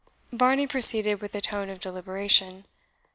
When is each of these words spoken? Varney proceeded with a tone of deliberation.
Varney 0.31 0.65
proceeded 0.65 1.21
with 1.21 1.35
a 1.35 1.41
tone 1.41 1.69
of 1.69 1.79
deliberation. 1.79 2.65